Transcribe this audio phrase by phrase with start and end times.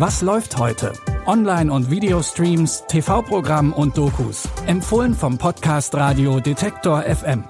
[0.00, 0.94] Was läuft heute?
[1.26, 4.48] Online- und Videostreams, TV-Programm und Dokus.
[4.66, 7.44] Empfohlen vom Podcast Radio Detektor FM.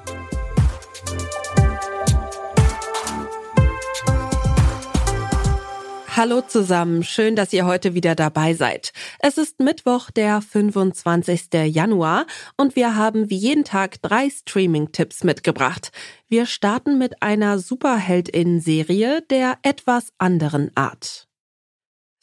[6.16, 8.92] Hallo zusammen, schön, dass ihr heute wieder dabei seid.
[9.20, 11.52] Es ist Mittwoch, der 25.
[11.66, 12.26] Januar
[12.56, 15.92] und wir haben wie jeden Tag drei Streaming-Tipps mitgebracht.
[16.28, 21.29] Wir starten mit einer Superheldinnen-Serie der etwas anderen Art.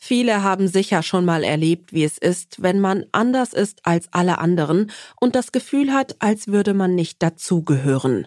[0.08, 4.38] Viele haben sicher schon mal erlebt, wie es ist, wenn man anders ist als alle
[4.38, 4.90] anderen
[5.20, 8.26] und das Gefühl hat, als würde man nicht dazugehören.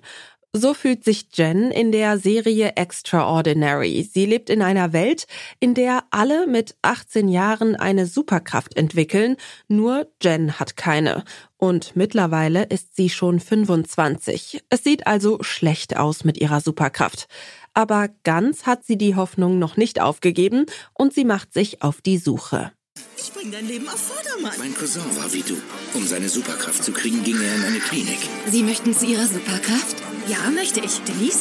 [0.52, 4.02] So fühlt sich Jen in der Serie Extraordinary.
[4.02, 5.26] Sie lebt in einer Welt,
[5.58, 9.36] in der alle mit 18 Jahren eine Superkraft entwickeln,
[9.68, 11.24] nur Jen hat keine.
[11.56, 14.64] Und mittlerweile ist sie schon 25.
[14.68, 17.28] Es sieht also schlecht aus mit ihrer Superkraft.
[17.74, 22.18] Aber ganz hat sie die Hoffnung noch nicht aufgegeben und sie macht sich auf die
[22.18, 22.72] Suche.
[23.16, 24.58] Ich bring dein Leben auf Vordermann.
[24.58, 25.56] Mein Cousin war wie du.
[25.94, 28.18] Um seine Superkraft zu kriegen, ging er in eine Klinik.
[28.46, 29.96] Sie möchten zu Ihrer Superkraft?
[30.26, 31.00] Ja, möchte ich.
[31.00, 31.38] Denise?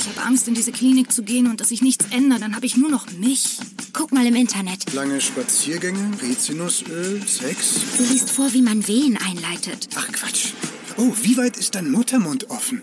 [0.00, 2.42] Ich habe Angst, in diese Klinik zu gehen und dass sich nichts ändert.
[2.42, 3.58] Dann habe ich nur noch mich.
[3.92, 4.92] Guck mal im Internet.
[4.92, 7.96] Lange Spaziergänge, Rizinusöl, Sex.
[7.96, 9.88] Sie liest vor, wie man Wehen einleitet.
[9.94, 10.52] Ach Quatsch.
[10.96, 12.82] Oh, wie weit ist dein Muttermund offen?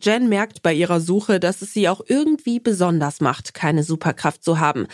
[0.00, 4.60] Jen merkt bei ihrer Suche, dass es sie auch irgendwie besonders macht, keine Superkraft zu
[4.60, 4.86] haben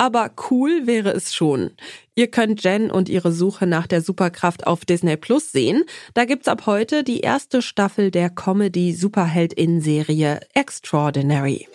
[0.00, 1.72] aber cool wäre es schon.
[2.14, 5.84] Ihr könnt Jen und ihre Suche nach der Superkraft auf Disney Plus sehen.
[6.14, 11.68] Da gibt's ab heute die erste Staffel der Comedy Superheldin-Serie Extraordinary.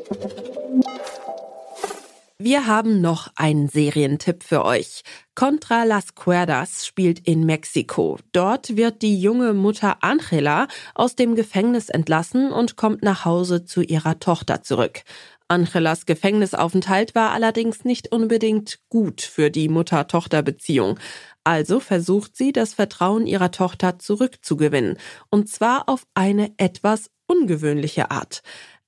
[2.37, 5.03] Wir haben noch einen Serientipp für euch.
[5.35, 8.19] Contra las Cuerdas spielt in Mexiko.
[8.33, 13.81] Dort wird die junge Mutter Angela aus dem Gefängnis entlassen und kommt nach Hause zu
[13.81, 15.03] ihrer Tochter zurück.
[15.47, 20.99] Angelas Gefängnisaufenthalt war allerdings nicht unbedingt gut für die Mutter-Tochter-Beziehung.
[21.45, 24.97] Also versucht sie, das Vertrauen ihrer Tochter zurückzugewinnen.
[25.29, 28.43] Und zwar auf eine etwas ungewöhnliche Art.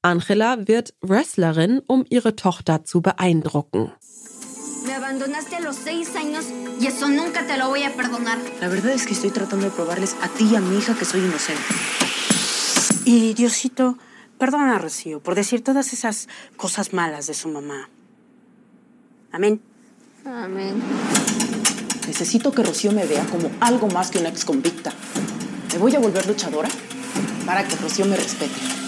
[0.07, 3.91] Angela wird Wrestlerin, um ihre Tochter zu beeindrucken.
[4.85, 6.45] Me abandonaste a los seis años
[6.79, 8.38] y eso nunca te lo voy a perdonar.
[8.62, 11.03] La verdad es que estoy tratando de probarles a ti y a mi hija que
[11.03, 11.62] soy inocente.
[13.03, 13.97] Y Diosito,
[14.38, 17.89] Perdona a Rocío por decir todas esas cosas malas de su mamá.
[19.31, 19.59] Amén.
[20.25, 20.81] Amén.
[22.07, 24.94] Necesito que Rocío me vea como algo más que una ex convicta.
[25.74, 26.69] Me voy a volver luchadora
[27.45, 28.87] para que Rocío me respete.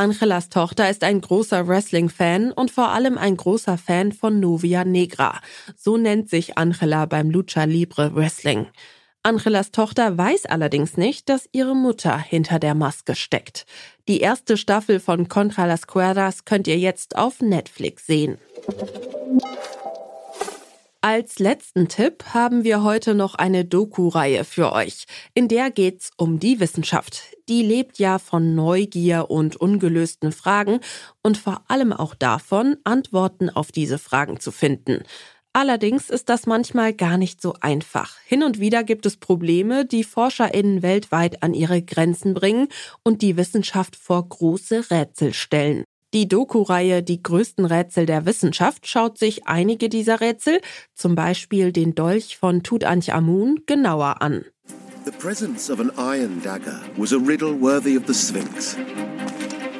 [0.00, 5.38] Angelas Tochter ist ein großer Wrestling-Fan und vor allem ein großer Fan von Novia Negra.
[5.76, 8.66] So nennt sich Angela beim Lucha Libre Wrestling.
[9.22, 13.66] Angelas Tochter weiß allerdings nicht, dass ihre Mutter hinter der Maske steckt.
[14.08, 18.38] Die erste Staffel von Contra las Cuerdas könnt ihr jetzt auf Netflix sehen.
[21.02, 25.06] Als letzten Tipp haben wir heute noch eine Doku-Reihe für euch.
[25.32, 27.22] In der geht's um die Wissenschaft.
[27.48, 30.80] Die lebt ja von Neugier und ungelösten Fragen
[31.22, 35.02] und vor allem auch davon, Antworten auf diese Fragen zu finden.
[35.54, 38.18] Allerdings ist das manchmal gar nicht so einfach.
[38.26, 42.68] Hin und wieder gibt es Probleme, die ForscherInnen weltweit an ihre Grenzen bringen
[43.02, 45.84] und die Wissenschaft vor große Rätsel stellen.
[46.12, 50.60] Die Doku-Reihe Die größten Rätsel der Wissenschaft schaut sich einige dieser Rätsel,
[50.92, 54.44] zum Beispiel den Dolch von Tutanchamun, genauer an.
[55.04, 58.76] The presence of an iron dagger was a riddle worthy of the Sphinx.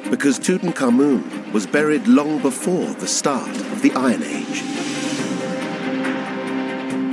[0.09, 1.21] Because Tutankhamun
[1.51, 4.63] was buried long before the start of the Iron Age.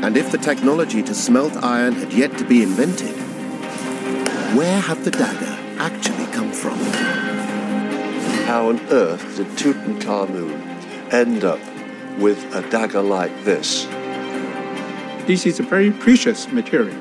[0.05, 3.17] And if the technology to smelt iron had yet to be invented,
[4.56, 6.79] where had the dagger actually come from?
[8.49, 10.51] How on earth did Tutankhamun
[11.13, 11.59] end up
[12.19, 13.87] with a dagger like this?
[15.27, 16.97] This is a very precious material,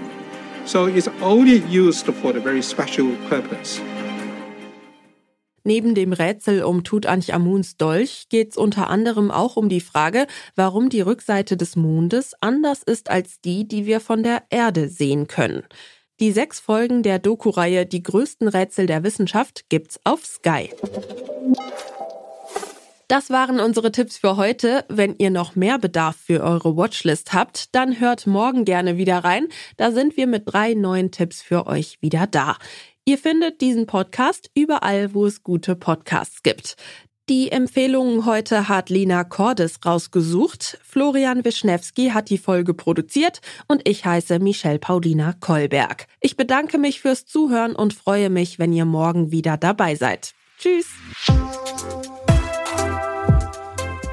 [0.65, 3.79] so it's only used for the very special purpose.
[5.63, 10.27] Neben dem Rätsel um Tutanchamuns Dolch geht es unter anderem auch um die Frage,
[10.57, 15.27] warum die Rückseite des Mondes anders ist als die, die wir von der Erde sehen
[15.27, 15.63] können.
[16.19, 20.71] Die sechs Folgen der Doku-Reihe Die größten Rätsel der Wissenschaft gibt's auf Sky.
[23.07, 24.83] Das waren unsere Tipps für heute.
[24.89, 29.47] Wenn ihr noch mehr Bedarf für eure Watchlist habt, dann hört morgen gerne wieder rein.
[29.77, 32.57] Da sind wir mit drei neuen Tipps für euch wieder da.
[33.05, 36.75] Ihr findet diesen Podcast überall, wo es gute Podcasts gibt.
[37.29, 40.77] Die Empfehlungen heute hat Lina Cordes rausgesucht.
[40.83, 46.07] Florian Wischnewski hat die Folge produziert und ich heiße Michelle Paulina Kolberg.
[46.19, 50.33] Ich bedanke mich fürs Zuhören und freue mich, wenn ihr morgen wieder dabei seid.
[50.57, 50.87] Tschüss!